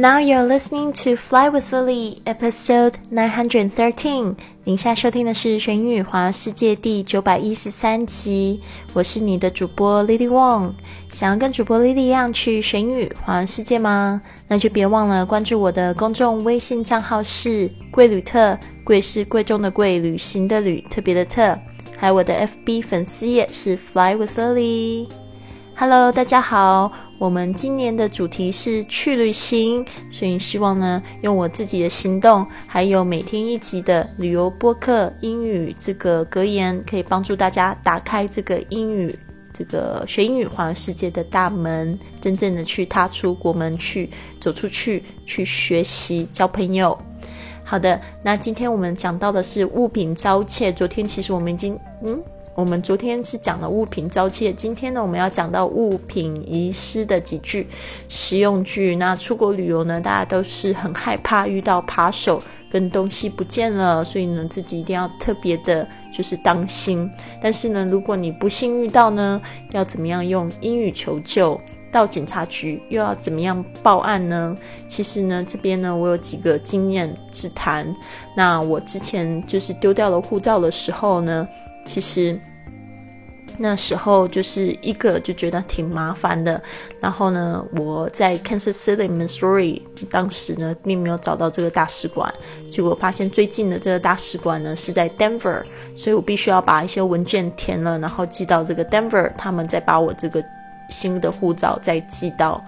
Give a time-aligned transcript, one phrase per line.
[0.00, 4.34] Now you're listening to Fly with Lily, episode nine hundred thirteen.
[4.64, 8.62] 您现在收听的是《学英语环游世界》第九百一十三集。
[8.94, 10.72] 我是你的主播 Lily Wong。
[11.12, 14.22] 想要跟主播 Lily 一样去学英语环游世界吗？
[14.48, 21.54] 那就别忘了关注我的公众微信账号是“贵旅特”，贵是贵重的贵，旅行的旅，特别的特。
[21.98, 25.10] 还有我的 FB 粉丝页是 Fly with Lily。
[25.80, 26.92] Hello，大家好。
[27.16, 29.82] 我们今年的主题是去旅行，
[30.12, 39.18] 所以希望呢，用我自己的行动，还有每天一集的旅游播客英语这个格言，可以帮助大家打开这个英语
[39.54, 46.94] 这个学英语环游世界的大门，真正的去踏出国门，去走出去，去学习，交朋友。
[47.64, 50.70] 好的，那今天我们讲到的是物品遭窃。
[50.70, 51.74] 昨天其实我们已经，
[52.04, 52.22] 嗯。
[52.54, 57.66] 我们昨天是讲了物品遭窃，今天呢，我们要讲到物品遗失的几句
[58.08, 58.96] 实用句。
[58.96, 67.08] 那出国旅游呢，大家都是很害怕遇到扒手跟东西不见了，所以呢，自己一定要特别的，就是当心。
[67.40, 71.58] 但是呢，如果你不幸遇到呢，要怎么样用英语求救？
[71.92, 74.56] 到警察局又要怎么样报案呢？
[74.88, 77.92] 其实呢，这边呢，我有几个经验之谈。
[78.36, 81.48] 那我之前就是丢掉了护照的时候呢，
[81.90, 82.38] 其实。
[83.62, 86.62] 那时候就是一个就觉得挺麻烦的，
[86.98, 92.32] 然后呢，我在 Kansas City, Missouri，当时呢并没有找到这个大使馆，
[92.70, 95.62] 结果发现最近的这个大使馆呢是在 Denver，
[95.94, 100.42] 所以我必须要把一些文件填了，然后寄到这个 Denver，他们再把我这个
[100.90, 102.62] 新的护照再寄到。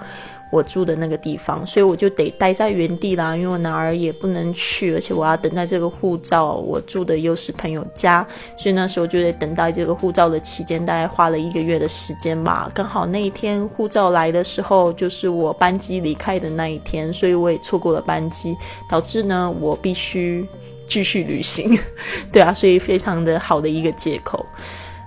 [0.50, 6.52] 我住的那个地方，所以我就得待在原地啦，因为我哪儿也不能去，而且我要等待这个护照。
[6.52, 8.22] 我住的又是朋友家，
[8.58, 12.70] 所以那时候就得等待这个护照的期间，大概花了一个月的时间吧。
[12.74, 18.54] 刚好那一天护照来的时候，就是我班机离开的那一天，所以我也错过了班机，
[18.90, 20.46] 导致呢我必须
[20.86, 21.78] 继续旅行。
[22.30, 24.44] 对啊，所以非常的好的一个借口。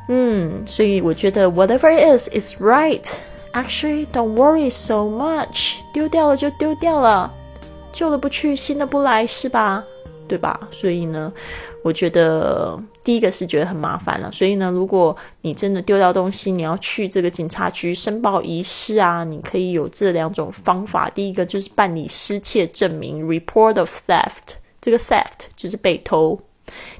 [0.07, 3.03] 嗯，所以我觉得 whatever it is is right。
[3.53, 5.77] Actually, don't worry so much.
[5.93, 7.33] 丢掉了就丢掉了，
[7.93, 9.83] 旧的不去，新的不来，是吧？
[10.27, 10.59] 对吧？
[10.71, 11.31] 所以呢，
[11.83, 14.31] 我觉得第一个是觉得很麻烦了。
[14.31, 21.09] 所以呢，如果你真的丢掉东西，你要去这个警察局申报遗失啊，你可以有这两种方法。
[21.11, 24.55] 第一个就是办理失窃证明 （report of theft）。
[24.81, 26.39] 这个 theft 就是被偷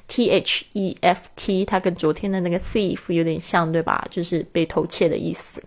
[0.08, 4.06] ，T H E F T，它跟昨天的那个 thief 有点像，对吧？
[4.10, 5.62] 就是被偷窃的意思。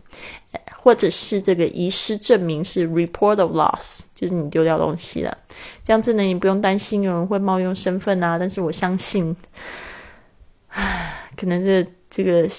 [0.82, 5.38] 或者是这个遗失证明是 report of loss，就是你丢掉东西了，
[5.84, 8.40] 这样子呢，你不用担心有人会冒用身份啊。
[8.40, 9.36] 但是我相信，
[10.70, 12.50] 唉，可能这这个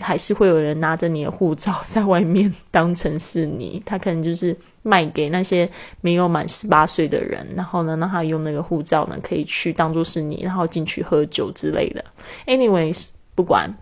[0.00, 5.68] 还是会有人拿着你的护照在外面当成是你，他可能就是卖给那些
[6.00, 12.04] 没有满十八岁的人，然后呢，让他用那个护照呢，可以去当做是你，然后进去喝酒之类的。
[12.46, 13.74] Anyways，不管。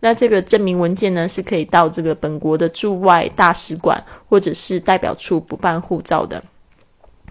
[0.00, 6.42] 那这个证明文件呢，是可以到这个本国的驻外大使馆或者是代表处补办护照的。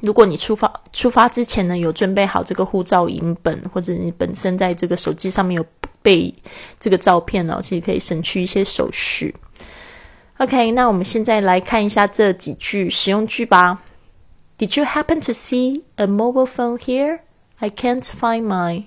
[0.01, 5.63] 如果你出发出发之前呢，有准备好这个护照影本，或者你本身在这个手机上面有
[6.03, 6.35] 备
[6.79, 9.33] 这个照片呢，其实可以省去一些手续。
[10.37, 13.81] OK，那我们现在来看一下这几句实用句吧。
[14.57, 17.21] Did you happen to see a mobile phone here?
[17.57, 18.85] I can't find mine.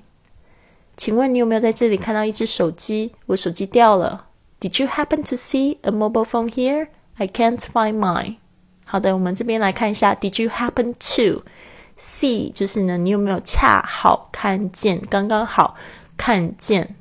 [0.97, 3.12] 请问你有没有在这里看到一只手机？
[3.27, 4.27] 我手机掉了。
[4.60, 6.88] Did you happen to see a mobile phone here?
[7.16, 8.37] I can't find mine.
[8.84, 10.15] 好的，我们这边来看一下。
[10.15, 11.43] Did you happen to
[11.98, 12.53] see？
[12.53, 15.00] 就是呢，你有没有恰好看见？
[15.10, 15.77] 刚刚好
[16.16, 16.97] 看见。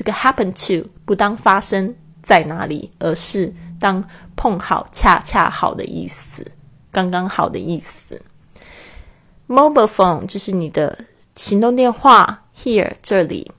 [0.00, 4.02] 这个 happen to 不当发生在哪里，而是当
[4.34, 6.42] 碰好、恰恰好的意思，
[6.90, 8.18] 刚刚好的意思。
[9.46, 11.04] Mobile phone 就是你的
[11.36, 12.44] 行动电话。
[12.56, 13.52] Here 这里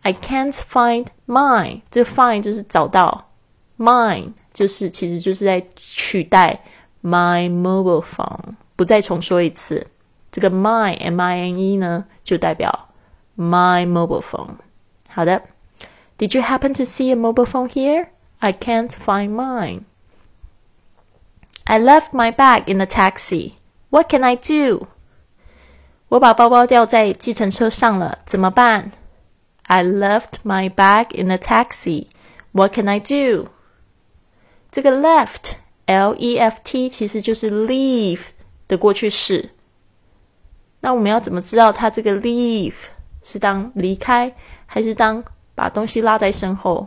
[0.00, 1.82] ，I can't find mine。
[1.90, 3.30] 这 find 就是找到
[3.76, 6.64] ，mine 就是其实就是在取代
[7.02, 8.54] my mobile phone。
[8.76, 9.86] 不再重说一次，
[10.32, 12.88] 这个 my m i n e 呢就代表
[13.36, 14.54] my mobile phone。
[15.13, 15.43] 好的，
[16.17, 18.07] Did you happen to see a mobile phone here?
[18.39, 19.83] I can't find mine.
[21.65, 23.53] I left my bag in the taxi.
[23.89, 24.87] What can I do?
[26.09, 28.91] 我把包包掉在计程车上了，怎么办？
[29.63, 32.07] I left my bag in the taxi.
[32.51, 33.49] What can I do?
[34.71, 35.53] 这个 left
[35.85, 38.21] L E F T 其实就是 leave
[38.67, 39.51] 的过去式。
[40.81, 42.73] 那我们要怎么知道它这个 leave
[43.23, 44.35] 是当离开，
[44.66, 45.22] 还是当
[45.54, 46.86] 把东西拉在身后？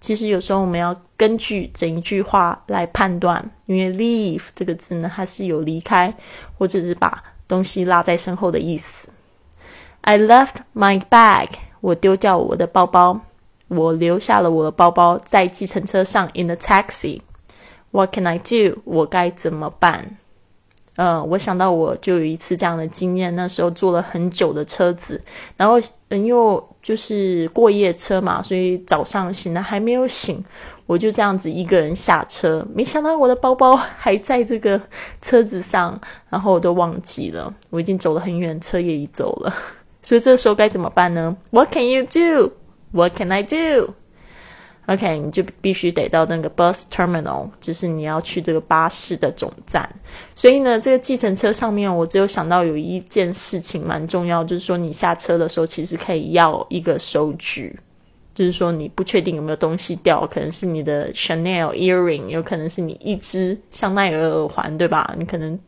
[0.00, 6.14] 其实有时候我们要根据整一句话来判断，因为 leave 这个字呢，它是有离开
[6.56, 9.08] 或者是把东西落在身后的意思。
[10.02, 11.48] I left my bag，
[11.80, 13.20] 我丢掉我的包包，
[13.66, 16.30] 我留下了我的包包在计程车上。
[16.34, 17.22] In the taxi。
[17.90, 18.80] What can I do？
[18.84, 20.18] 我该怎么办？
[20.98, 25.20] 呃，我想到我就有一次这样的经验，那时候坐了很久的车子，
[25.56, 30.44] 然后嗯，又就是过夜车嘛，所以早上醒了还没有醒，
[30.86, 34.80] 我就这样子一个人下车，没想到我的包包还在这个
[35.22, 35.96] 车子上，
[36.28, 39.54] 然后我都忘记了，我已经走了很远，车也已走了，
[40.02, 43.94] 所以这时候该怎么办呢？What can you do？What can I do?
[44.88, 49.88] do？OK，你就必须得到那个 bus terminal，就是你要去这个巴士的总站。
[50.34, 57.78] 所以呢，这个计程车上面，我只有想到有一件事情蛮重要，就是说你下车的时候，其实可以要一个收据，
[58.34, 65.14] 就是说你不确定有没有东西掉，可能是你的 Chanel earring，有可能是你一只香奈儿耳环，对吧？
[65.18, 65.58] 你可能。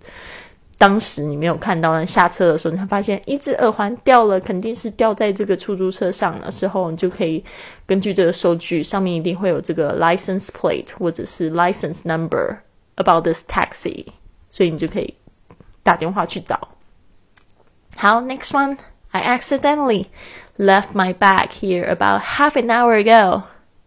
[0.80, 7.44] 当时你没有看到，下车的时候，你会发现一只耳环掉了，肯定是掉在这个出租车上的时候，你就可以
[7.86, 12.56] 根据这个收据，上面一定会有这个 license plate 或者是 license number
[12.94, 14.06] about this taxi，
[14.50, 15.14] 所以你就可以
[15.82, 16.68] 打电话去找。
[17.96, 20.06] 好，next one，I accidentally
[20.56, 23.42] left my bag here about half an hour ago。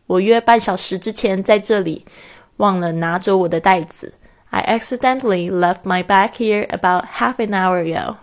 [0.06, 2.06] 我约半小时之前在这里
[2.58, 4.14] 忘了拿走我的袋子。
[4.53, 8.17] I accidentally left my bag here about half an hour ago.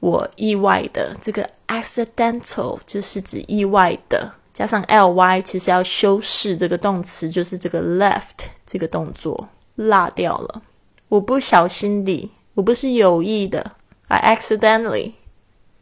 [0.00, 10.62] 我意外的，这个 accidental 就是指意外的，加上 ly 其实要修饰这个动词，就是这个 left 这个动作落掉了。
[11.08, 13.72] 我不小心地，我不是有意的。
[14.08, 15.12] I accidentally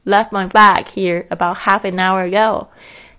[0.05, 2.67] left my bag here about half an hour ago.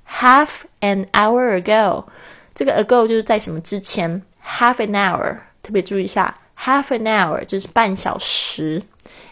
[0.06, 2.06] Half an hour ago，
[2.54, 4.22] 这个 ago 就是在什么之前？
[4.46, 5.38] Half an hour。
[5.67, 8.81] 特别注意一下，half an hour 就是半小时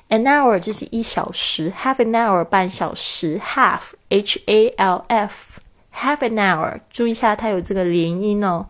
[0.09, 5.61] ，an hour 就是一小时，half an hour 半小时，half h a l f
[5.95, 8.67] half an hour，注意一下它有这个连音哦，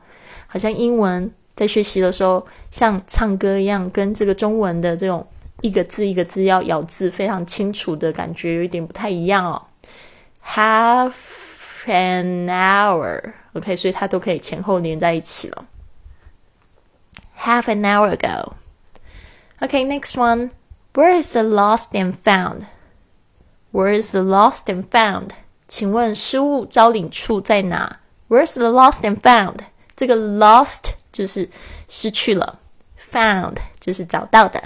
[0.47, 5.27] 好像英文在学习的时候像唱歌一样，跟这个中文的这种
[5.63, 9.63] 一个字一个字要咬字非常清楚的感觉有一点不太一样哦。
[10.47, 11.15] half
[11.87, 15.65] an hour，OK，所以它都可以前后连在一起了。
[17.44, 18.56] half an hour ago.
[19.62, 20.52] Okay, next one.
[20.94, 22.66] Where is the lost and found?
[23.72, 25.30] Where is the lost and found?
[25.68, 28.00] 请问失物招领处在哪？
[28.28, 29.60] Where's the lost and found？
[29.96, 31.50] 这个 lost 就是
[31.88, 32.60] 失去了，
[33.12, 34.62] found 就是找到的，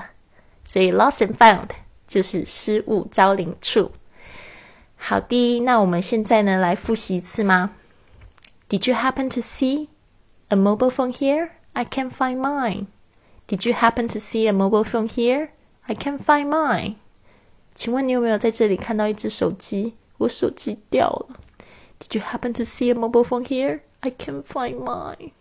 [0.63, 1.69] 所以 lost and found
[2.07, 3.91] 就是失物招领处。
[4.95, 7.71] 好的，那我们现在呢来复习一次吗？
[8.69, 9.89] Did you happen to see
[10.47, 11.49] a mobile phone here?
[11.73, 12.87] I can't find mine.
[13.47, 15.49] Did you happen to see a mobile phone here?
[15.87, 16.95] I can't find mine.
[17.75, 19.95] 请问你有没有在这里看到一只手机？
[20.19, 21.39] 我手机掉了。
[21.99, 23.81] Did you happen to see a mobile phone here?
[24.01, 25.31] I can't find mine.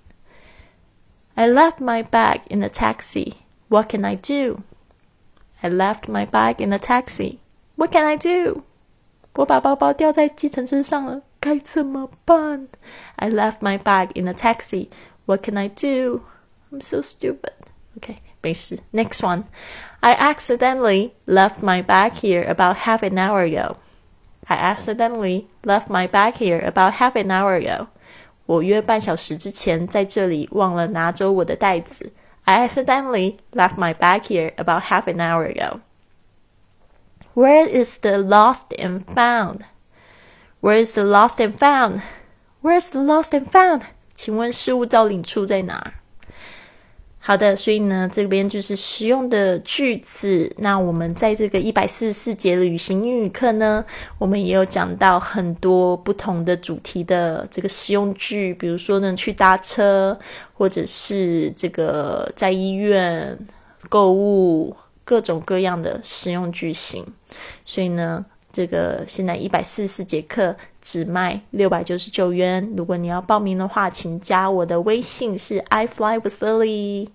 [1.35, 3.35] I left my bag in a taxi.
[3.69, 4.63] What can I do?
[5.61, 7.39] I left my bag in a taxi.
[7.77, 8.63] What can I do?
[9.35, 12.69] 我把包包掉在计程车上了，该怎么办？
[13.17, 14.89] I left my bag in a taxi.
[15.27, 16.23] What can I do?
[16.71, 17.53] I'm so stupid.
[17.97, 18.79] Okay, 没事.
[18.93, 19.45] Next one.
[20.01, 23.77] I accidentally left my bag here about half an hour ago.
[24.49, 27.89] I accidentally left my bag here about half an hour ago.
[28.47, 32.13] 我约半小时之前在这里忘了拿走我的袋子。
[32.45, 35.81] I accidentally left my bag here about half an hour ago.
[37.35, 39.61] Where is the lost and found?
[40.61, 42.03] Where is the lost and found?
[42.63, 43.83] Where's the lost and found?
[44.18, 45.94] 请问事物招领处在哪儿？
[47.20, 50.52] 好的，所以呢，这边就是实用的句子。
[50.58, 53.86] 那我们在这个一百四十四节的旅行英语课呢，
[54.18, 60.18] 我们也有讲到很多不同的主题的这个实用句，比如说呢，去搭车，
[60.54, 63.38] 或者是这个在医院
[63.88, 67.06] 购物，各种各样的实用句型。
[67.66, 70.56] 所以呢，这个现在一百四十四节课。
[70.88, 72.66] 只卖六百九十九元。
[72.78, 77.10] 如果你要报名的话，请加我的微信，是 I fly with Lily。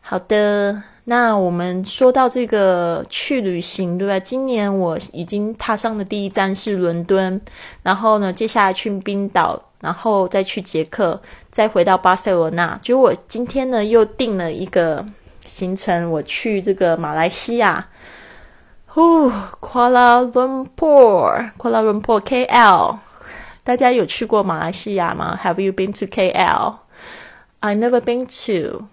[0.00, 4.20] 好的，那我们说到这个去旅行，对吧？
[4.20, 7.40] 今年我已经踏上的第一站是伦敦，
[7.82, 11.20] 然后呢，接下来去冰岛，然后再去捷克，
[11.50, 12.78] 再回到巴塞罗那。
[12.80, 15.04] 就我今天呢，又定了一个
[15.44, 17.84] 行程，我去这个马来西亚。
[18.94, 19.30] 哦
[19.60, 22.96] ，Kuala Lumpur，Kuala Lumpur KL，
[23.62, 26.74] 大家有去过马来西亚吗？Have you been to KL?
[27.60, 28.86] I never been to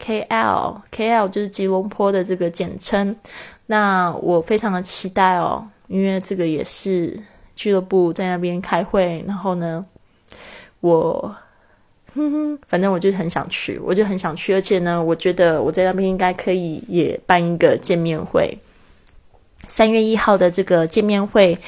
[0.00, 0.80] KL.
[0.90, 3.16] KL 就是吉隆坡的这个简称。
[3.66, 7.18] 那我非常的期待哦，因为这个也是
[7.56, 9.84] 俱乐部在那边开会，然后呢，
[10.80, 11.34] 我，
[12.14, 18.56] 哼哼，反正我就很想去，我就很想去，而且呢，我觉得我在那边应该可以也办一个见面会。
[19.68, 21.58] 三月一号的这个见面会，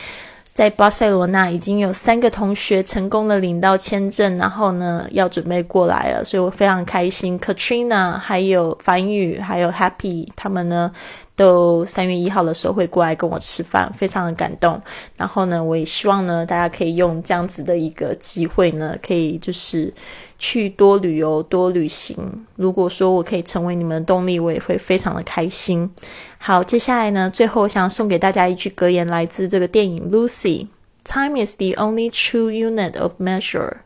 [0.55, 7.38] 在巴塞罗那已经有三个同学成功的领到签证，然后呢要准备过来了，所以我非常开心。
[7.38, 10.93] Katrina 还有樊宇还有 Happy 他们呢。
[11.37, 14.81] 都三月一号的时候会过来跟我吃饭，非常的感动。
[15.19, 19.93] 然后呢，我也希望呢，大家可以用这样子的一个机会呢，可以就是
[20.38, 22.47] 去多旅游、多旅行。
[22.57, 25.90] 如果说我可以成为你们的动力，我也会非常的开心。
[26.38, 30.66] 好，接下来呢，最后想送给大家一句格言，来自这个电影《Lucy》
[31.05, 33.78] ：“Time is the only true unit of measure.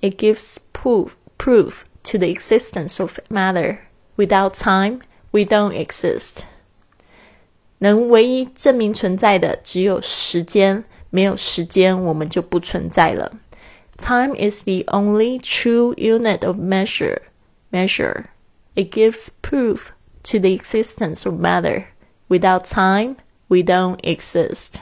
[0.00, 3.78] It gives proof proof to the existence of matter.
[4.16, 5.00] Without time,
[5.30, 6.40] we don't exist.”
[7.78, 13.32] 能唯一证明存在的只有时间，没有时间，我们就不存在了。
[13.98, 17.22] Time is the only true unit of measure.
[17.72, 18.26] Measure.
[18.74, 19.92] It gives proof
[20.24, 21.86] to the existence of matter.
[22.28, 23.16] Without time,
[23.48, 24.74] we don't exist.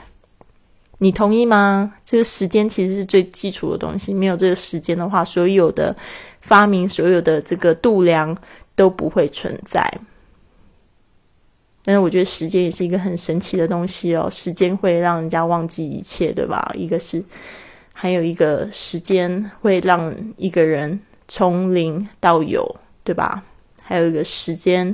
[0.97, 1.95] 你同意吗？
[2.05, 5.95] 这个时间其实是最基础的东西，没有这个时间的话，所有的
[6.41, 8.35] 发明，所有的这个度量
[8.75, 9.99] 都不会存在。
[11.83, 16.71] 但是我觉得时间也是一个很神奇的东西哦，时间会让人家忘记一切，对吧？
[16.73, 17.23] 一个是，
[17.97, 20.99] 还有一个时间会让一个人
[21.29, 22.75] 从零到有，
[23.05, 23.41] 对吧？
[23.81, 24.93] 还有一个时间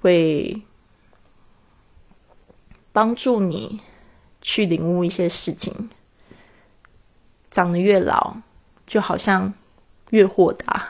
[0.00, 0.62] 会
[2.92, 3.78] 帮助你
[4.40, 5.90] 去领悟一些事情。
[7.50, 8.38] 长得越老，
[8.86, 9.52] 就好像
[10.10, 10.88] 越豁达。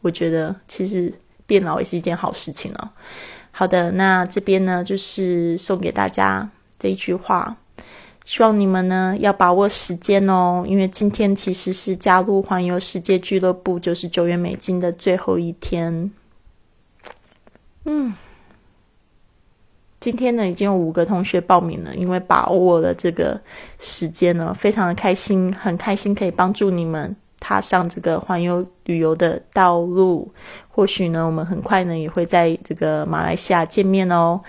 [0.00, 1.14] 我觉得其实
[1.46, 2.90] 变老也是一件好事情哦。
[3.52, 7.56] 好的，那这边呢，就是送给大家这一句话，
[8.24, 16.10] 希望你们呢要把握时间哦，因为今天其实是加入环游世界俱乐部九十九元美金的最后一天。
[17.84, 18.14] 嗯，
[20.00, 23.40] 今天呢已经有五个同学报名了，因为把握了这个
[23.78, 27.14] 时间呢，非常的开心，很开心可以帮助你们。
[27.44, 30.32] 踏上这个环游旅游的道路，
[30.68, 34.40] 或许呢，我们很快呢也会在这个马来西亚见面哦。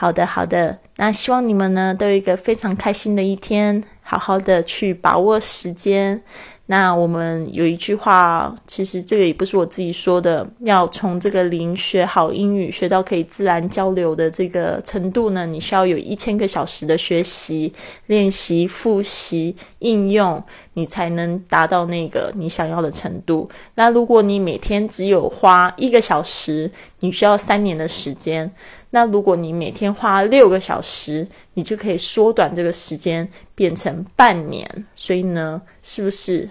[0.00, 6.22] 好的，好的，那希望你们呢都有一个非常开心的一天，好好的去把握时间。
[6.66, 17.72] 那我们有一句话，其实这个也不是我自己说的，要从这个零学好英语，学到可以自然交流的这个程度呢，你需要有一千个小时的学习、
[18.06, 20.40] 练习、复习、应用，
[20.74, 23.50] 你才能达到那个你想要的程度。
[23.74, 28.48] 那如果你每天只有花一个小时，你需要三年的时间。
[28.90, 34.66] 那如果你每天花六个小时，你就可以缩短这个时间，变成半年。
[34.94, 36.48] 所以呢，是不是？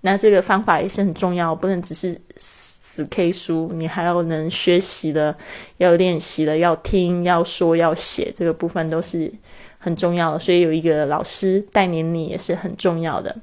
[0.00, 5.36] 那这个方法也是很重要，不能只是死 K 书，你还要能学习的，
[5.76, 9.30] 要练习的，要听，要说，要写，这个部分都是
[9.78, 10.38] 很重要的。
[10.38, 13.36] 所以有一个老师带领你也是很重要的，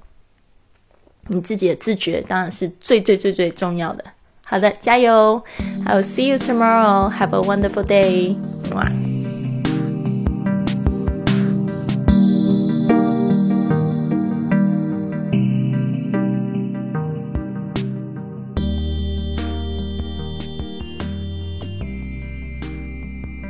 [1.27, 4.03] 你自己的自觉当然是最最最最重要的。
[4.46, 5.42] 好的，加油！
[5.87, 7.11] I will see you tomorrow.
[7.11, 8.37] Have a wonderful day.